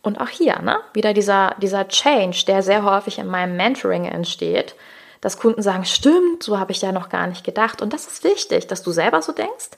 Und 0.00 0.20
auch 0.20 0.28
hier, 0.28 0.60
ne, 0.60 0.78
wieder 0.92 1.12
dieser, 1.12 1.56
dieser 1.60 1.88
Change, 1.88 2.44
der 2.46 2.62
sehr 2.62 2.84
häufig 2.84 3.18
in 3.18 3.26
meinem 3.26 3.56
Mentoring 3.56 4.04
entsteht, 4.04 4.76
dass 5.20 5.38
Kunden 5.38 5.62
sagen, 5.62 5.84
stimmt, 5.84 6.42
so 6.42 6.58
habe 6.58 6.72
ich 6.72 6.82
ja 6.82 6.92
noch 6.92 7.08
gar 7.08 7.26
nicht 7.26 7.44
gedacht. 7.44 7.82
Und 7.82 7.92
das 7.92 8.06
ist 8.06 8.24
wichtig, 8.24 8.66
dass 8.66 8.82
du 8.82 8.92
selber 8.92 9.22
so 9.22 9.32
denkst, 9.32 9.70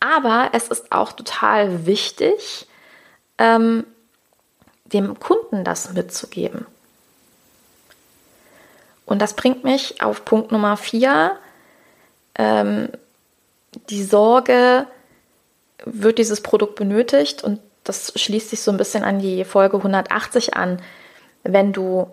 Aber 0.00 0.50
es 0.52 0.68
ist 0.68 0.90
auch 0.92 1.12
total 1.12 1.86
wichtig, 1.86 2.66
ähm, 3.38 3.84
dem 4.84 5.20
Kunden 5.20 5.62
das 5.62 5.92
mitzugeben. 5.92 6.66
Und 9.06 9.20
das 9.20 9.34
bringt 9.34 9.62
mich 9.62 10.02
auf 10.02 10.24
Punkt 10.24 10.52
Nummer 10.52 10.76
vier. 10.76 11.36
Ähm, 12.36 12.88
die 13.90 14.02
Sorge, 14.02 14.86
wird 15.84 16.18
dieses 16.18 16.40
Produkt 16.42 16.76
benötigt? 16.76 17.42
Und 17.42 17.60
das 17.84 18.12
schließt 18.16 18.50
sich 18.50 18.62
so 18.62 18.70
ein 18.70 18.76
bisschen 18.76 19.04
an 19.04 19.18
die 19.18 19.44
Folge 19.44 19.78
180 19.78 20.56
an. 20.56 20.80
Wenn 21.42 21.72
du 21.72 22.08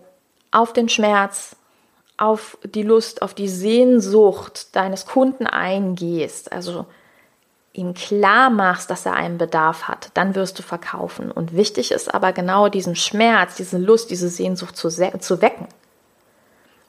auf 0.51 0.73
den 0.73 0.89
Schmerz, 0.89 1.55
auf 2.17 2.57
die 2.63 2.83
Lust, 2.83 3.21
auf 3.21 3.33
die 3.33 3.47
Sehnsucht 3.47 4.75
deines 4.75 5.05
Kunden 5.05 5.45
eingehst, 5.47 6.51
also 6.51 6.85
ihm 7.73 7.93
klar 7.93 8.49
machst, 8.49 8.89
dass 8.89 9.05
er 9.05 9.13
einen 9.13 9.37
Bedarf 9.37 9.83
hat, 9.83 10.09
dann 10.15 10.33
wirst 10.33 10.57
du 10.57 10.63
verkaufen. 10.63 11.31
Und 11.31 11.55
wichtig 11.55 11.91
ist 11.91 12.13
aber 12.13 12.33
genau 12.33 12.69
diesen 12.69 12.95
Schmerz, 12.95 13.55
diese 13.55 13.77
Lust, 13.77 14.09
diese 14.09 14.29
Sehnsucht 14.29 14.75
zu, 14.75 14.89
zu 14.89 15.41
wecken. 15.41 15.67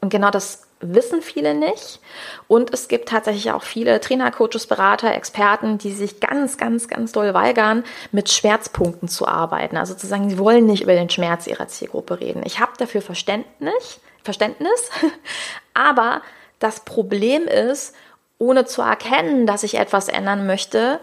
Und 0.00 0.11
genau 0.11 0.30
das 0.30 0.66
wissen 0.80 1.23
viele 1.23 1.54
nicht. 1.54 2.00
Und 2.47 2.73
es 2.73 2.88
gibt 2.88 3.08
tatsächlich 3.08 3.50
auch 3.50 3.64
viele 3.64 4.00
Trainer, 4.00 4.30
Coaches, 4.30 4.66
Berater, 4.66 5.12
Experten, 5.12 5.76
die 5.78 5.92
sich 5.92 6.20
ganz, 6.20 6.56
ganz, 6.56 6.88
ganz 6.88 7.12
doll 7.12 7.35
weigern, 7.35 7.85
mit 8.12 8.30
Schmerzpunkten 8.30 9.08
zu 9.08 9.26
arbeiten. 9.26 9.76
Also 9.76 9.94
zu 9.94 10.06
sagen, 10.06 10.30
sie 10.30 10.38
wollen 10.38 10.66
nicht 10.66 10.85
über 10.85 10.94
den 10.94 11.11
Schmerz 11.11 11.47
ihrer 11.47 11.68
Zielgruppe 11.68 12.20
reden. 12.20 12.42
Ich 12.44 12.61
habe 12.61 12.73
dafür 12.78 13.02
Verständnis, 13.02 14.00
Verständnis, 14.23 14.91
aber 15.75 16.23
das 16.59 16.81
Problem 16.81 17.47
ist, 17.47 17.95
ohne 18.39 18.65
zu 18.65 18.83
erkennen, 18.83 19.47
dass 19.47 19.63
ich 19.63 19.77
etwas 19.77 20.09
ändern 20.09 20.47
möchte, 20.47 21.01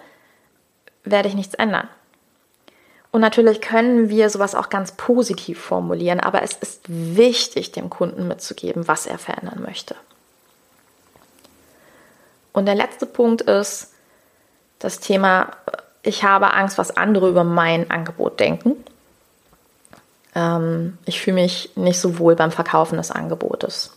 werde 1.03 1.29
ich 1.29 1.35
nichts 1.35 1.53
ändern. 1.53 1.89
Und 3.11 3.21
natürlich 3.21 3.61
können 3.61 4.09
wir 4.09 4.29
sowas 4.29 4.55
auch 4.55 4.69
ganz 4.69 4.91
positiv 4.91 5.61
formulieren, 5.61 6.19
aber 6.19 6.41
es 6.41 6.53
ist 6.53 6.81
wichtig, 6.87 7.71
dem 7.71 7.89
Kunden 7.89 8.27
mitzugeben, 8.27 8.87
was 8.87 9.05
er 9.05 9.17
verändern 9.17 9.61
möchte. 9.61 9.95
Und 12.51 12.65
der 12.65 12.75
letzte 12.75 13.05
Punkt 13.05 13.41
ist 13.41 13.93
das 14.79 14.99
Thema, 14.99 15.51
ich 16.03 16.23
habe 16.23 16.53
Angst, 16.53 16.77
was 16.77 16.95
andere 16.95 17.29
über 17.29 17.43
mein 17.43 17.89
Angebot 17.89 18.39
denken. 18.39 18.83
Ähm, 20.35 20.97
ich 21.05 21.21
fühle 21.21 21.35
mich 21.35 21.71
nicht 21.75 21.99
so 21.99 22.19
wohl 22.19 22.35
beim 22.35 22.51
Verkaufen 22.51 22.97
des 22.97 23.11
Angebotes. 23.11 23.91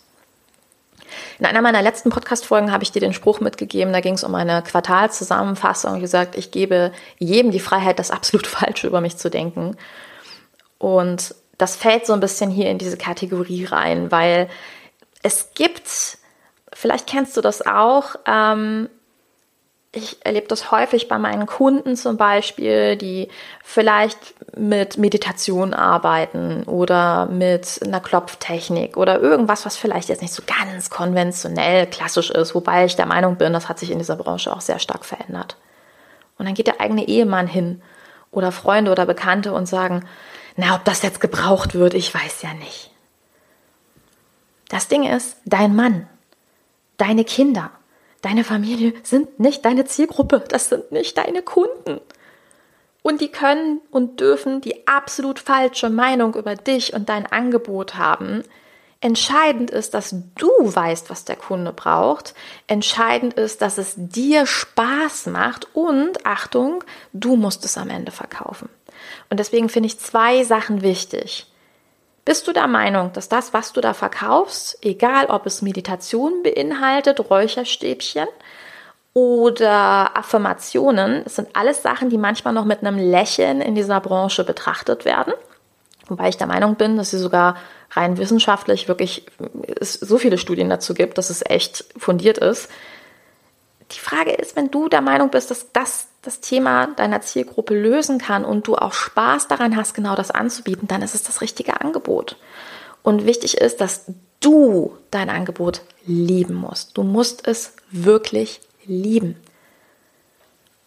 In 1.39 1.47
einer 1.47 1.63
meiner 1.63 1.83
letzten 1.83 2.11
Podcast-Folgen 2.11 2.73
habe 2.73 2.85
ich 2.85 2.93
dir 2.93 3.01
den 3.01 3.13
Spruch 3.13 3.41
mitgegeben, 3.41 3.93
da 3.93 4.01
ging 4.01 4.15
es 4.15 4.25
um 4.25 4.35
eine 4.35 4.63
Quartalzusammenfassung. 4.63 5.97
Ich 5.97 6.03
gesagt, 6.03 6.37
ich 6.37 6.51
gebe 6.51 6.93
jedem 7.19 7.51
die 7.51 7.61
Freiheit, 7.61 7.99
das 7.99 8.11
absolut 8.11 8.47
Falsche 8.47 8.87
über 8.87 9.01
mich 9.01 9.17
zu 9.17 9.31
denken. 9.31 9.77
Und 10.79 11.35
das 11.57 11.75
fällt 11.75 12.07
so 12.07 12.13
ein 12.13 12.21
bisschen 12.21 12.51
hier 12.51 12.71
in 12.71 12.79
diese 12.79 12.97
Kategorie 12.97 13.65
rein, 13.65 14.13
weil 14.13 14.49
es 15.23 15.51
gibt, 15.55 16.19
vielleicht 16.73 17.09
kennst 17.09 17.37
du 17.37 17.41
das 17.41 17.67
auch, 17.67 18.15
ähm, 18.27 18.89
ich 19.93 20.25
erlebe 20.25 20.49
das 20.49 20.71
häufig 20.71 21.09
bei 21.09 21.19
meinen 21.19 21.47
Kunden 21.47 21.97
zum 21.97 22.19
Beispiel, 22.19 22.97
die 22.97 23.29
vielleicht 23.65 24.19
mit 24.57 24.99
Meditation 24.99 25.73
arbeiten 25.73 26.65
oder 26.65 27.27
mit 27.27 27.81
einer 27.83 28.01
Klopftechnik 28.01 28.99
oder 28.99 29.21
irgendwas, 29.21 29.65
was 29.65 29.77
vielleicht 29.77 30.11
jetzt 30.11 30.21
nicht 30.21 30.35
so 30.35 30.43
ganz 30.47 30.91
konventionell 30.91 31.87
klassisch 31.87 32.31
ist, 32.31 32.55
wobei 32.55 32.85
ich 32.85 32.97
der 32.97 33.07
Meinung 33.07 33.37
bin, 33.37 33.55
das 33.55 33.69
hat 33.69 33.79
sich 33.79 33.91
in 33.91 33.99
dieser 33.99 34.17
Branche 34.17 34.53
auch 34.53 34.61
sehr 34.61 34.79
stark 34.79 35.07
verändert. 35.07 35.57
Und 36.37 36.45
dann 36.45 36.55
geht 36.55 36.67
der 36.67 36.81
eigene 36.81 37.09
Ehemann 37.09 37.47
hin 37.47 37.81
oder 38.31 38.53
Freunde 38.53 38.93
oder 38.93 39.07
Bekannte 39.07 39.55
und 39.55 39.67
sagen, 39.67 40.07
na, 40.57 40.75
ob 40.75 40.85
das 40.85 41.03
jetzt 41.03 41.21
gebraucht 41.21 41.75
wird, 41.75 41.95
ich 41.95 42.15
weiß 42.15 42.43
ja 42.43 42.53
nicht. 42.55 42.91
Das 44.69 44.89
Ding 44.89 45.05
ist, 45.05 45.39
dein 45.47 45.75
Mann, 45.75 46.07
deine 46.99 47.25
Kinder, 47.25 47.71
Deine 48.23 48.45
Familie 48.45 48.95
sind 49.03 49.39
nicht 49.39 49.65
deine 49.65 49.85
Zielgruppe, 49.85 50.45
das 50.49 50.69
sind 50.69 50.91
nicht 50.91 51.17
deine 51.19 51.43
Kunden. 51.43 52.01
Und 53.03 53.21
die 53.21 53.29
können 53.29 53.81
und 53.91 54.21
dürfen 54.21 54.61
die 54.61 54.87
absolut 54.89 55.39
falsche 55.39 55.89
Meinung 55.89 56.35
über 56.35 56.57
dich 56.57 56.93
und 56.93 57.09
dein 57.09 57.27
Angebot 57.27 57.95
haben. 57.95 58.43
Entscheidend 59.01 59.71
ist, 59.71 59.95
dass 59.95 60.15
du 60.35 60.51
weißt, 60.59 61.09
was 61.09 61.25
der 61.25 61.37
Kunde 61.37 61.73
braucht. 61.73 62.35
Entscheidend 62.67 63.35
ist, 63.35 63.63
dass 63.63 63.79
es 63.79 63.95
dir 63.97 64.45
Spaß 64.45 65.27
macht 65.27 65.69
und 65.73 66.27
Achtung, 66.27 66.83
du 67.13 67.37
musst 67.37 67.65
es 67.65 67.79
am 67.79 67.91
Ende 67.91 68.11
verkaufen. 68.11 68.69
Und 69.31 69.39
deswegen 69.39 69.69
finde 69.69 69.87
ich 69.87 70.01
zwei 70.01 70.43
Sachen 70.43 70.83
wichtig. 70.83 71.47
Bist 72.29 72.47
du 72.47 72.53
der 72.53 72.67
Meinung, 72.67 73.11
dass 73.15 73.31
das, 73.31 73.55
was 73.55 73.73
du 73.73 73.81
da 73.81 73.95
verkaufst, 73.95 74.77
egal 74.83 75.29
ob 75.31 75.47
es 75.47 75.63
Meditation 75.63 76.43
beinhaltet, 76.43 77.31
Räucherstäbchen 77.31 78.27
oder 79.15 80.15
Affirmationen, 80.15 81.25
das 81.25 81.37
sind 81.37 81.49
alles 81.55 81.81
Sachen, 81.81 82.11
die 82.11 82.19
manchmal 82.19 82.53
noch 82.53 82.67
mit 82.67 82.85
einem 82.85 82.99
Lächeln 82.99 83.63
in 83.63 83.75
dieser 83.75 84.01
Branche 84.01 84.45
betrachtet 84.45 85.07
werden? 85.07 85.33
Wobei 86.07 86.29
ich 86.29 86.37
der 86.37 86.47
Meinung 86.47 86.75
bin, 86.75 86.99
dass 86.99 87.13
sie 87.13 87.19
sogar 87.19 87.57
rein 87.93 88.19
wissenschaftlich 88.19 88.89
wirklich 88.89 89.25
es 89.81 89.95
so 89.95 90.19
viele 90.19 90.37
Studien 90.37 90.69
dazu 90.69 90.93
gibt, 90.93 91.17
dass 91.17 91.31
es 91.31 91.43
echt 91.43 91.87
fundiert 91.97 92.37
ist. 92.37 92.69
Die 93.93 94.01
Frage 94.01 94.33
ist, 94.33 94.57
wenn 94.57 94.71
du 94.71 94.89
der 94.89 95.01
Meinung 95.01 95.31
bist, 95.31 95.51
dass 95.51 95.73
das 95.73 96.09
das 96.23 96.41
Thema 96.41 96.89
deiner 96.89 97.21
Zielgruppe 97.21 97.75
lösen 97.75 98.19
kann 98.19 98.45
und 98.45 98.67
du 98.67 98.77
auch 98.77 98.93
Spaß 98.93 99.49
daran 99.49 99.77
hast, 99.77 99.95
genau 99.95 100.15
das 100.15 100.31
anzubieten, 100.31 100.89
dann 100.89 101.03
ist 101.03 101.15
es 101.15 101.23
das 101.23 101.41
richtige 101.41 101.81
Angebot. 101.81 102.37
Und 103.03 103.25
wichtig 103.25 103.57
ist, 103.59 103.81
dass 103.81 104.05
du 104.41 104.97
dein 105.11 105.31
Angebot 105.31 105.83
lieben 106.05 106.55
musst. 106.55 106.99
Du 106.99 107.03
musst 107.03 107.47
es 107.47 107.73
wirklich 107.91 108.61
lieben. 108.85 109.37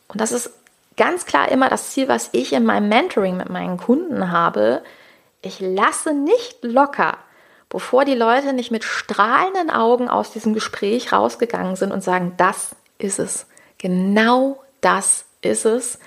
Und 0.09 0.19
das 0.21 0.31
ist 0.31 0.51
ganz 0.97 1.25
klar 1.25 1.49
immer 1.49 1.69
das 1.69 1.91
Ziel, 1.91 2.07
was 2.07 2.29
ich 2.33 2.53
in 2.53 2.65
meinem 2.65 2.89
Mentoring 2.89 3.37
mit 3.37 3.49
meinen 3.49 3.77
Kunden 3.77 4.31
habe. 4.31 4.83
Ich 5.41 5.59
lasse 5.59 6.13
nicht 6.13 6.63
locker, 6.63 7.17
bevor 7.69 8.05
die 8.05 8.15
Leute 8.15 8.53
nicht 8.53 8.71
mit 8.71 8.83
strahlenden 8.83 9.71
Augen 9.71 10.09
aus 10.09 10.31
diesem 10.31 10.53
Gespräch 10.53 11.13
rausgegangen 11.13 11.77
sind 11.77 11.91
und 11.91 12.03
sagen, 12.03 12.33
das 12.37 12.75
ist 13.03 13.19
es. 13.19 13.45
Genau 13.77 14.61
das 14.81 15.25
ist 15.41 15.65
es, 15.65 15.99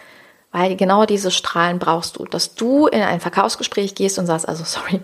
weil 0.52 0.76
genau 0.76 1.06
diese 1.06 1.30
Strahlen 1.30 1.78
brauchst 1.78 2.16
du, 2.16 2.24
dass 2.24 2.54
du 2.54 2.86
in 2.86 3.02
ein 3.02 3.20
Verkaufsgespräch 3.20 3.94
gehst 3.94 4.18
und 4.18 4.26
sagst, 4.26 4.48
also 4.48 4.64
sorry, 4.64 5.00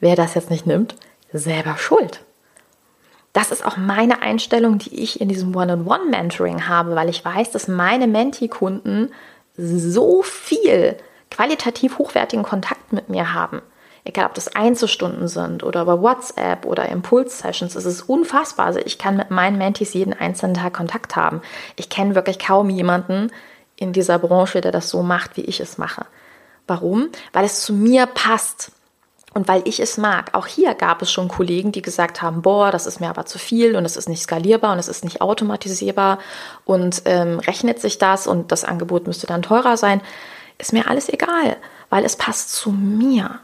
wer 0.00 0.16
das 0.16 0.34
jetzt 0.34 0.50
nicht 0.50 0.66
nimmt, 0.66 0.96
selber 1.32 1.76
schuld. 1.76 2.20
Das 3.32 3.50
ist 3.50 3.64
auch 3.66 3.76
meine 3.76 4.22
Einstellung, 4.22 4.78
die 4.78 5.02
ich 5.02 5.20
in 5.20 5.28
diesem 5.28 5.54
One-on-One-Mentoring 5.56 6.68
habe, 6.68 6.94
weil 6.94 7.08
ich 7.08 7.24
weiß, 7.24 7.50
dass 7.50 7.66
meine 7.66 8.06
Menti-Kunden 8.06 9.12
so 9.56 10.22
viel 10.22 10.96
qualitativ 11.30 11.98
hochwertigen 11.98 12.44
Kontakt 12.44 12.92
mit 12.92 13.08
mir 13.08 13.34
haben. 13.34 13.60
Egal, 14.06 14.26
ob 14.26 14.34
das 14.34 14.54
Einzelstunden 14.54 15.28
sind 15.28 15.62
oder 15.62 15.82
über 15.82 16.02
WhatsApp 16.02 16.66
oder 16.66 16.88
Impuls-Sessions, 16.90 17.74
es 17.74 17.86
ist 17.86 18.02
unfassbar. 18.02 18.66
Also 18.66 18.80
ich 18.84 18.98
kann 18.98 19.16
mit 19.16 19.30
meinen 19.30 19.56
Mentis 19.56 19.94
jeden 19.94 20.12
einzelnen 20.12 20.54
Tag 20.54 20.74
Kontakt 20.74 21.16
haben. 21.16 21.40
Ich 21.76 21.88
kenne 21.88 22.14
wirklich 22.14 22.38
kaum 22.38 22.68
jemanden 22.68 23.30
in 23.76 23.94
dieser 23.94 24.18
Branche, 24.18 24.60
der 24.60 24.72
das 24.72 24.90
so 24.90 25.02
macht, 25.02 25.38
wie 25.38 25.44
ich 25.44 25.60
es 25.60 25.78
mache. 25.78 26.04
Warum? 26.66 27.08
Weil 27.32 27.46
es 27.46 27.62
zu 27.62 27.72
mir 27.72 28.04
passt 28.04 28.72
und 29.32 29.48
weil 29.48 29.62
ich 29.64 29.80
es 29.80 29.96
mag. 29.96 30.30
Auch 30.34 30.46
hier 30.46 30.74
gab 30.74 31.02
es 31.02 31.10
schon 31.10 31.28
Kollegen, 31.28 31.72
die 31.72 31.82
gesagt 31.82 32.22
haben, 32.22 32.42
boah, 32.42 32.70
das 32.70 32.86
ist 32.86 33.00
mir 33.00 33.08
aber 33.08 33.26
zu 33.26 33.38
viel 33.38 33.74
und 33.74 33.84
es 33.84 33.96
ist 33.96 34.08
nicht 34.08 34.22
skalierbar 34.22 34.72
und 34.72 34.78
es 34.78 34.88
ist 34.88 35.04
nicht 35.04 35.22
automatisierbar 35.22 36.18
und 36.64 37.02
ähm, 37.06 37.38
rechnet 37.40 37.80
sich 37.80 37.98
das 37.98 38.26
und 38.26 38.52
das 38.52 38.64
Angebot 38.64 39.06
müsste 39.06 39.26
dann 39.26 39.42
teurer 39.42 39.76
sein. 39.76 40.00
Ist 40.58 40.72
mir 40.72 40.88
alles 40.88 41.08
egal, 41.08 41.56
weil 41.90 42.04
es 42.04 42.16
passt 42.16 42.52
zu 42.52 42.70
mir. 42.70 43.40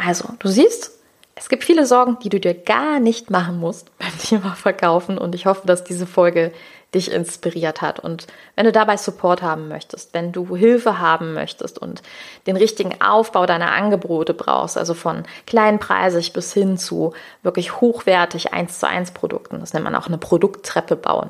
Also, 0.00 0.28
du 0.38 0.48
siehst, 0.48 0.92
es 1.34 1.48
gibt 1.48 1.64
viele 1.64 1.84
Sorgen, 1.84 2.18
die 2.22 2.28
du 2.28 2.38
dir 2.38 2.54
gar 2.54 3.00
nicht 3.00 3.30
machen 3.30 3.58
musst 3.58 3.90
beim 3.98 4.16
Thema 4.18 4.54
Verkaufen 4.54 5.18
und 5.18 5.34
ich 5.34 5.46
hoffe, 5.46 5.66
dass 5.66 5.82
diese 5.84 6.06
Folge 6.06 6.52
dich 6.94 7.10
inspiriert 7.10 7.82
hat. 7.82 8.00
Und 8.00 8.28
wenn 8.54 8.64
du 8.64 8.72
dabei 8.72 8.96
Support 8.96 9.42
haben 9.42 9.68
möchtest, 9.68 10.14
wenn 10.14 10.32
du 10.32 10.56
Hilfe 10.56 11.00
haben 11.00 11.34
möchtest 11.34 11.78
und 11.78 12.00
den 12.46 12.56
richtigen 12.56 13.00
Aufbau 13.02 13.44
deiner 13.44 13.72
Angebote 13.72 14.32
brauchst, 14.32 14.78
also 14.78 14.94
von 14.94 15.24
kleinpreisig 15.46 16.32
bis 16.32 16.54
hin 16.54 16.78
zu 16.78 17.12
wirklich 17.42 17.80
hochwertig 17.80 18.54
1 18.54 18.78
zu 18.78 18.88
1 18.88 19.10
Produkten, 19.10 19.60
das 19.60 19.74
nennt 19.74 19.84
man 19.84 19.96
auch 19.96 20.06
eine 20.06 20.16
Produkttreppe 20.16 20.96
bauen. 20.96 21.28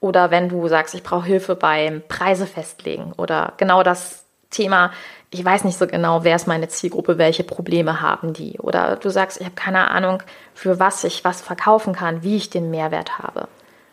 Oder 0.00 0.30
wenn 0.30 0.50
du 0.50 0.68
sagst, 0.68 0.94
ich 0.94 1.02
brauche 1.02 1.26
Hilfe 1.26 1.54
beim 1.54 2.02
Preise 2.06 2.46
festlegen 2.46 3.12
oder 3.16 3.54
genau 3.56 3.82
das 3.82 4.24
Thema, 4.50 4.92
ich 5.32 5.44
weiß 5.44 5.64
nicht 5.64 5.78
so 5.78 5.86
genau, 5.86 6.24
wer 6.24 6.34
ist 6.34 6.48
meine 6.48 6.68
Zielgruppe, 6.68 7.16
welche 7.16 7.44
Probleme 7.44 8.00
haben 8.00 8.32
die. 8.32 8.58
Oder 8.58 8.96
du 8.96 9.10
sagst, 9.10 9.40
ich 9.40 9.46
habe 9.46 9.54
keine 9.54 9.90
Ahnung, 9.90 10.22
für 10.54 10.80
was 10.80 11.04
ich 11.04 11.24
was 11.24 11.40
verkaufen 11.40 11.94
kann, 11.94 12.22
wie 12.24 12.36
ich 12.36 12.50
den 12.50 12.70
Mehrwert 12.70 13.18
habe. 13.18 13.46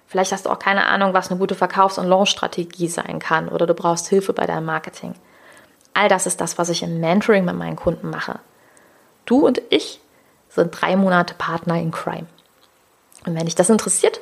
Vielleicht 0.07 0.31
hast 0.31 0.45
du 0.45 0.49
auch 0.49 0.57
keine 0.57 0.87
Ahnung, 0.87 1.13
was 1.13 1.29
eine 1.29 1.39
gute 1.39 1.53
Verkaufs- 1.53 1.99
und 1.99 2.07
Launchstrategie 2.07 2.87
sein 2.87 3.19
kann 3.19 3.49
oder 3.49 3.67
du 3.67 3.73
brauchst 3.73 4.07
Hilfe 4.07 4.33
bei 4.33 4.47
deinem 4.47 4.65
Marketing. 4.65 5.13
All 5.93 6.09
das 6.09 6.25
ist 6.25 6.41
das, 6.41 6.57
was 6.57 6.69
ich 6.69 6.81
im 6.81 6.99
Mentoring 6.99 7.45
mit 7.45 7.55
meinen 7.55 7.75
Kunden 7.75 8.09
mache. 8.09 8.39
Du 9.25 9.45
und 9.45 9.61
ich 9.69 9.99
sind 10.49 10.71
drei 10.71 10.95
Monate 10.95 11.33
Partner 11.35 11.79
in 11.79 11.91
Crime. 11.91 12.25
Und 13.25 13.35
wenn 13.35 13.45
dich 13.45 13.55
das 13.55 13.69
interessiert, 13.69 14.21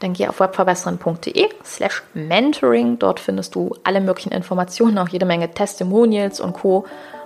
dann 0.00 0.12
geh 0.12 0.28
auf 0.28 0.40
webverbessern.de 0.40 1.48
slash 1.64 2.02
mentoring. 2.14 2.98
Dort 2.98 3.20
findest 3.20 3.54
du 3.54 3.74
alle 3.84 4.00
möglichen 4.00 4.32
Informationen, 4.32 4.98
auch 4.98 5.08
jede 5.08 5.26
Menge 5.26 5.50
Testimonials 5.50 6.40
und 6.40 6.52
Co. 6.52 6.84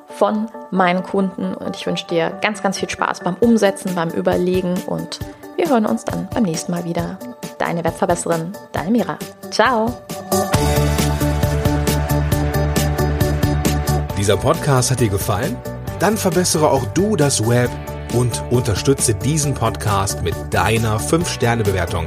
von 0.08 0.48
meinen 0.70 1.02
Kunden. 1.02 1.54
Und 1.54 1.76
ich 1.76 1.86
wünsche 1.86 2.06
dir 2.06 2.30
ganz, 2.42 2.62
ganz 2.62 2.78
viel 2.78 2.88
Spaß 2.88 3.20
beim 3.20 3.36
Umsetzen, 3.40 3.94
beim 3.94 4.10
Überlegen 4.10 4.74
und 4.86 5.20
wir 5.56 5.68
hören 5.68 5.86
uns 5.86 6.04
dann 6.04 6.28
beim 6.32 6.44
nächsten 6.44 6.72
Mal 6.72 6.84
wieder. 6.84 7.18
Deine 7.58 7.84
Webverbesserin, 7.84 8.52
deine 8.72 8.90
Mira. 8.90 9.18
Ciao. 9.50 9.92
Dieser 14.16 14.36
Podcast 14.36 14.90
hat 14.90 15.00
dir 15.00 15.08
gefallen? 15.08 15.56
Dann 15.98 16.16
verbessere 16.16 16.70
auch 16.70 16.84
du 16.94 17.16
das 17.16 17.46
Web 17.48 17.70
und 18.14 18.42
unterstütze 18.50 19.14
diesen 19.14 19.54
Podcast 19.54 20.22
mit 20.22 20.34
deiner 20.50 20.98
5-Sterne-Bewertung 20.98 22.06